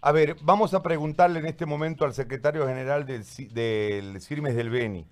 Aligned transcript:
A 0.00 0.12
ver, 0.12 0.36
vamos 0.42 0.74
a 0.74 0.82
preguntarle 0.82 1.40
en 1.40 1.46
este 1.46 1.66
momento 1.66 2.04
al 2.04 2.12
secretario 2.12 2.66
general 2.68 3.04
del, 3.04 3.24
del 3.52 4.20
CIRMES 4.20 4.54
del 4.54 4.70
Beni, 4.70 5.04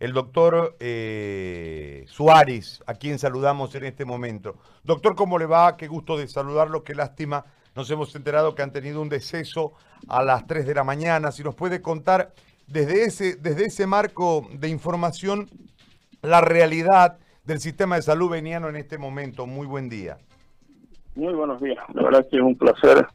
el 0.00 0.12
doctor 0.12 0.76
eh, 0.80 2.04
Suárez, 2.08 2.82
a 2.86 2.94
quien 2.94 3.18
saludamos 3.18 3.74
en 3.74 3.84
este 3.84 4.04
momento. 4.04 4.56
Doctor, 4.84 5.14
¿cómo 5.14 5.38
le 5.38 5.46
va? 5.46 5.78
Qué 5.78 5.88
gusto 5.88 6.18
de 6.18 6.28
saludarlo, 6.28 6.84
qué 6.84 6.94
lástima. 6.94 7.46
Nos 7.74 7.90
hemos 7.90 8.14
enterado 8.14 8.54
que 8.54 8.60
han 8.60 8.70
tenido 8.70 9.00
un 9.00 9.08
deceso 9.08 9.72
a 10.08 10.22
las 10.22 10.46
3 10.46 10.66
de 10.66 10.74
la 10.74 10.84
mañana. 10.84 11.32
Si 11.32 11.42
nos 11.42 11.54
puede 11.54 11.80
contar 11.80 12.32
desde 12.66 13.04
ese, 13.04 13.36
desde 13.36 13.64
ese 13.64 13.86
marco 13.86 14.46
de 14.52 14.68
información 14.68 15.48
la 16.20 16.42
realidad 16.42 17.18
del 17.44 17.60
sistema 17.60 17.96
de 17.96 18.02
salud 18.02 18.28
veniano 18.28 18.68
en 18.68 18.76
este 18.76 18.98
momento. 18.98 19.46
Muy 19.46 19.66
buen 19.66 19.88
día. 19.88 20.18
Muy 21.14 21.32
buenos 21.32 21.62
días. 21.62 21.82
La 21.94 22.02
verdad 22.02 22.26
que 22.30 22.36
es 22.36 22.42
un 22.42 22.56
placer 22.56 23.06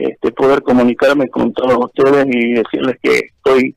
este, 0.00 0.32
poder 0.32 0.62
comunicarme 0.62 1.28
con 1.28 1.52
todos 1.52 1.76
ustedes 1.86 2.26
y 2.28 2.54
decirles 2.54 2.96
que 3.02 3.18
estoy 3.18 3.74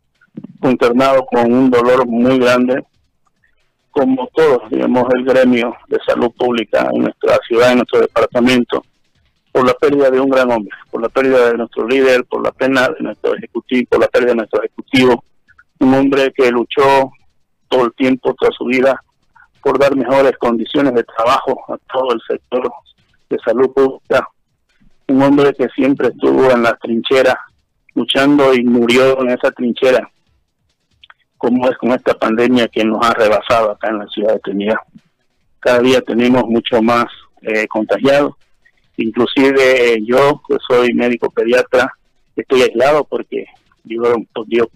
internado 0.64 1.26
con 1.26 1.52
un 1.52 1.70
dolor 1.70 2.08
muy 2.08 2.40
grande, 2.40 2.84
como 3.92 4.28
todos, 4.34 4.70
digamos, 4.72 5.06
el 5.16 5.24
gremio 5.24 5.76
de 5.88 6.00
salud 6.06 6.32
pública 6.32 6.90
en 6.92 7.04
nuestra 7.04 7.38
ciudad, 7.48 7.72
en 7.72 7.78
nuestro 7.78 8.02
departamento, 8.02 8.84
por 9.52 9.68
la 9.68 9.74
pérdida 9.76 10.10
de 10.10 10.20
un 10.20 10.30
gran 10.30 10.52
hombre, 10.52 10.76
por 10.90 11.02
la 11.02 11.10
pérdida 11.10 11.52
de 11.52 11.58
nuestro 11.58 11.88
líder, 11.88 12.26
por 12.26 12.44
la 12.44 12.52
pena 12.52 12.90
de 12.90 13.04
nuestro 13.04 13.36
ejecutivo, 13.36 13.88
por 13.92 14.00
la 14.00 14.08
pérdida 14.08 14.32
de 14.32 14.38
nuestro 14.38 14.64
ejecutivo, 14.64 15.24
un 15.80 15.94
hombre 15.94 16.34
que 16.36 16.50
luchó 16.50 17.12
todo 17.70 17.86
el 17.86 17.94
tiempo, 17.94 18.34
toda 18.34 18.52
su 18.58 18.66
vida, 18.66 19.00
por 19.62 19.78
dar 19.80 19.96
mejores 19.96 20.38
condiciones 20.40 20.94
de 20.94 21.04
trabajo 21.04 21.64
a 21.70 21.78
todo 21.92 22.14
el 22.14 22.22
sector 22.28 22.72
de 23.30 23.38
salud 23.46 23.72
pública, 23.74 24.28
un 25.14 25.22
hombre 25.22 25.54
que 25.54 25.68
siempre 25.70 26.08
estuvo 26.08 26.50
en 26.50 26.64
la 26.64 26.76
trinchera, 26.76 27.40
luchando 27.94 28.54
y 28.54 28.64
murió 28.64 29.22
en 29.22 29.30
esa 29.30 29.52
trinchera, 29.52 30.10
como 31.38 31.70
es 31.70 31.78
con 31.78 31.92
esta 31.92 32.16
pandemia 32.16 32.68
que 32.68 32.84
nos 32.84 33.06
ha 33.06 33.14
rebasado 33.14 33.72
acá 33.72 33.90
en 33.90 34.00
la 34.00 34.08
ciudad 34.08 34.34
de 34.34 34.40
Trinidad. 34.40 34.78
Cada 35.60 35.80
día 35.80 36.02
tenemos 36.02 36.46
mucho 36.46 36.82
más 36.82 37.06
eh, 37.42 37.68
contagiados, 37.68 38.34
inclusive 38.98 39.94
eh, 39.94 40.00
yo, 40.04 40.42
que 40.48 40.58
soy 40.68 40.94
médico 40.94 41.30
pediatra, 41.30 41.92
estoy 42.36 42.64
aislado 42.64 43.04
porque 43.04 43.46
yo, 43.84 44.02
yo 44.48 44.68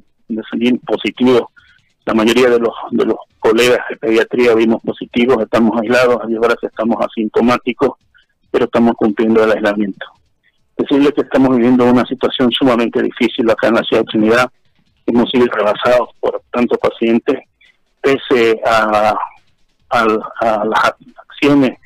positivo. 0.85 1.51
La 2.05 2.13
mayoría 2.13 2.49
de 2.49 2.59
los, 2.59 2.73
de 2.91 3.05
los 3.05 3.17
colegas 3.39 3.79
de 3.89 3.97
pediatría 3.97 4.53
vimos 4.53 4.81
positivos, 4.81 5.37
estamos 5.41 5.81
aislados, 5.81 6.17
ahora 6.21 6.55
estamos 6.61 6.97
asintomáticos, 7.05 7.97
pero 8.51 8.65
estamos 8.65 8.93
cumpliendo 8.95 9.43
el 9.43 9.51
aislamiento 9.51 10.05
decirle 10.77 11.11
que 11.11 11.21
estamos 11.21 11.55
viviendo 11.55 11.85
una 11.85 12.05
situación 12.05 12.51
sumamente 12.51 13.01
difícil 13.01 13.49
acá 13.49 13.67
en 13.67 13.75
la 13.75 13.83
ciudad 13.83 14.03
de 14.03 14.11
Trinidad. 14.11 14.51
Hemos 15.05 15.29
sido 15.31 15.47
rebasados 15.47 16.09
por 16.19 16.41
tantos 16.51 16.77
pacientes, 16.77 17.39
pese 18.01 18.61
a, 18.65 19.15
las 19.89 20.95
acciones 21.29 21.77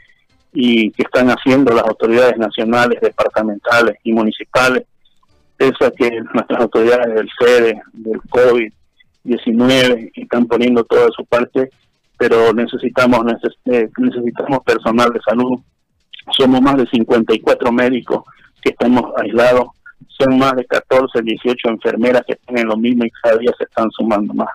y 0.54 0.92
que 0.92 1.04
están 1.04 1.30
haciendo 1.30 1.74
las 1.74 1.86
autoridades 1.86 2.38
nacionales, 2.38 3.00
departamentales 3.00 3.98
y 4.04 4.12
municipales, 4.12 4.84
pese 5.56 5.86
a 5.86 5.92
que 5.92 6.10
nuestras 6.34 6.60
autoridades 6.60 7.16
del 7.16 7.30
FEDE, 7.40 7.82
del 7.94 8.22
COVID-19 8.24 10.12
están 10.16 10.48
poniendo 10.48 10.84
toda 10.84 11.10
su 11.16 11.24
parte, 11.26 11.70
pero 12.18 12.52
necesitamos 12.54 13.20
eh, 13.66 13.90
necesitamos 13.98 14.60
personal 14.64 15.14
de 15.14 15.22
salud. 15.22 15.60
Somos 16.38 16.62
más 16.62 16.78
de 16.78 16.88
54 16.88 17.72
médicos 17.72 18.24
que 18.62 18.72
estamos 18.72 19.04
aislados, 19.18 19.70
son 20.08 20.38
más 20.38 20.56
de 20.56 20.66
14, 20.66 21.22
18 21.22 21.70
enfermeras 21.70 22.24
que 22.26 22.34
están 22.34 22.58
en 22.58 22.68
lo 22.68 22.78
mismo 22.78 23.06
y 23.06 23.12
cada 23.12 23.38
día 23.38 23.52
se 23.58 23.64
están 23.64 23.90
sumando 23.92 24.34
más. 24.34 24.50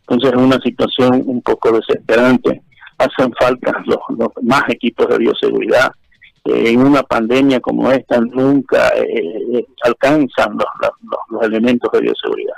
Entonces 0.00 0.32
es 0.32 0.38
una 0.38 0.60
situación 0.60 1.22
un 1.26 1.40
poco 1.42 1.72
desesperante. 1.72 2.62
Hacen 2.98 3.32
falta 3.38 3.82
los, 3.86 3.98
más 4.42 4.64
equipos 4.68 5.08
de 5.08 5.18
bioseguridad. 5.18 5.90
Eh, 6.44 6.72
en 6.72 6.80
una 6.80 7.02
pandemia 7.02 7.60
como 7.60 7.90
esta 7.90 8.20
nunca 8.20 8.88
eh, 8.88 9.06
eh, 9.54 9.66
alcanzan 9.82 10.58
los, 10.58 10.90
los, 11.30 11.42
elementos 11.42 11.90
de 11.92 12.00
bioseguridad. 12.00 12.54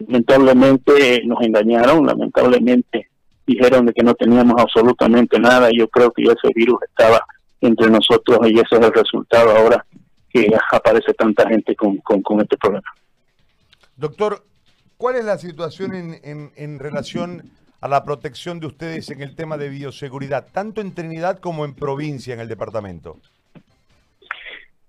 Lamentablemente 0.00 1.22
nos 1.24 1.40
engañaron, 1.42 2.06
lamentablemente 2.06 3.08
dijeron 3.46 3.86
de 3.86 3.92
que 3.92 4.02
no 4.02 4.14
teníamos 4.14 4.60
absolutamente 4.60 5.40
nada. 5.40 5.70
Yo 5.72 5.88
creo 5.88 6.10
que 6.12 6.22
ese 6.22 6.52
virus 6.54 6.80
estaba 6.82 7.24
entre 7.60 7.90
nosotros 7.90 8.38
y 8.50 8.54
ese 8.54 8.76
es 8.76 8.80
el 8.80 8.92
resultado 8.92 9.56
ahora 9.56 9.84
que 10.32 10.50
aparece 10.70 11.12
tanta 11.14 11.48
gente 11.48 11.76
con, 11.76 11.98
con, 11.98 12.40
este 12.40 12.56
problema. 12.56 12.88
Doctor, 13.96 14.44
¿cuál 14.96 15.16
es 15.16 15.24
la 15.24 15.36
situación 15.36 15.94
en, 15.94 16.52
en, 16.56 16.78
relación 16.78 17.50
a 17.80 17.88
la 17.88 18.04
protección 18.04 18.58
de 18.58 18.66
ustedes 18.66 19.10
en 19.10 19.20
el 19.20 19.36
tema 19.36 19.58
de 19.58 19.68
bioseguridad, 19.68 20.46
tanto 20.52 20.80
en 20.80 20.94
Trinidad 20.94 21.38
como 21.38 21.64
en 21.64 21.74
provincia, 21.74 22.32
en 22.32 22.40
el 22.40 22.48
departamento? 22.48 23.18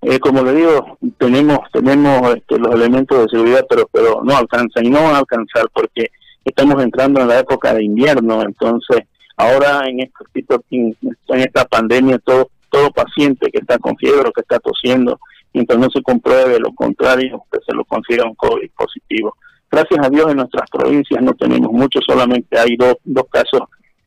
Eh, 0.02 0.20
como 0.20 0.44
le 0.44 0.54
digo, 0.54 0.98
tenemos 1.18 1.60
tenemos 1.72 2.36
este, 2.36 2.58
los 2.60 2.76
elementos 2.76 3.24
de 3.24 3.30
seguridad, 3.30 3.66
pero 3.70 3.88
pero 3.92 4.22
no 4.22 4.36
alcanzan 4.36 4.86
y 4.86 4.90
no 4.90 5.02
van 5.02 5.16
a 5.16 5.20
alcanzar 5.20 5.70
porque 5.74 6.12
estamos 6.44 6.82
entrando 6.84 7.22
en 7.22 7.30
la 7.30 7.40
época 7.40 7.74
de 7.74 7.86
invierno, 7.86 8.42
entonces 8.42 9.00
ahora 9.38 9.88
en 9.88 10.02
este 10.02 10.26
tipo 10.34 10.62
en 10.72 11.40
esta 11.40 11.64
pandemia 11.66 12.20
todo 12.20 12.50
todo 12.70 12.92
paciente 12.92 13.50
que 13.52 13.60
está 13.60 13.78
con 13.78 13.96
fiebre 13.98 14.28
o 14.28 14.34
que 14.34 14.42
está 14.42 14.60
tosiendo 14.60 15.20
mientras 15.54 15.80
no 15.80 15.90
se 15.90 16.02
compruebe 16.02 16.60
lo 16.60 16.74
contrario, 16.74 17.46
que 17.52 17.60
se 17.66 17.74
lo 17.74 17.86
considera 17.86 18.26
un 18.26 18.36
COVID 18.36 18.70
positivo. 18.76 19.36
Gracias 19.72 20.06
a 20.06 20.10
Dios 20.10 20.30
en 20.30 20.38
nuestras 20.38 20.70
provincias 20.70 21.22
no 21.22 21.34
tenemos 21.34 21.72
mucho, 21.72 22.00
solamente 22.06 22.60
hay 22.60 22.76
dos, 22.76 22.96
dos 23.04 23.26
casos 23.32 23.62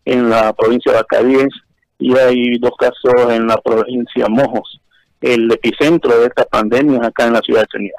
en 0.05 0.31
la 0.31 0.53
provincia 0.53 0.93
de 0.93 0.99
Acadíes 0.99 1.49
y 1.99 2.17
hay 2.17 2.59
dos 2.59 2.73
casos 2.79 3.33
en 3.33 3.47
la 3.47 3.57
provincia 3.57 4.27
Mojos. 4.29 4.81
El 5.21 5.51
epicentro 5.51 6.19
de 6.21 6.27
esta 6.27 6.45
pandemia 6.45 6.99
es 6.99 7.07
acá 7.07 7.27
en 7.27 7.33
la 7.33 7.41
ciudad 7.41 7.63
de 7.63 7.67
Trinidad. 7.67 7.97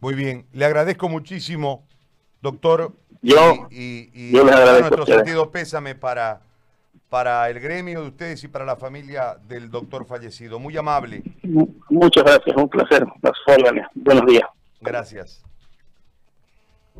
Muy 0.00 0.14
bien, 0.14 0.46
le 0.52 0.64
agradezco 0.64 1.08
muchísimo, 1.08 1.84
doctor. 2.40 2.92
Yo, 3.20 3.68
y, 3.70 4.32
yo 4.32 4.44
les 4.44 4.54
agradezco. 4.54 4.96
Nuestro 4.96 5.14
sentido 5.14 5.50
pésame 5.52 5.94
para 5.94 6.40
para 7.12 7.50
el 7.50 7.60
gremio 7.60 8.00
de 8.00 8.08
ustedes 8.08 8.42
y 8.42 8.48
para 8.48 8.64
la 8.64 8.74
familia 8.74 9.36
del 9.46 9.70
doctor 9.70 10.06
fallecido. 10.06 10.58
Muy 10.58 10.74
amable. 10.78 11.22
Muchas 11.90 12.24
gracias, 12.24 12.56
un 12.56 12.70
placer. 12.70 13.06
Las 13.20 13.34
Buenos 13.94 14.24
días. 14.24 14.48
Gracias. 14.80 15.44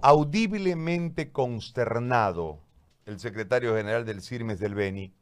Audiblemente 0.03 1.33
consternado, 1.33 2.59
el 3.07 3.21
secretario 3.21 3.75
general 3.75 4.05
del 4.05 4.21
CIRMES 4.21 4.61
del 4.61 4.75
Beni 4.75 5.15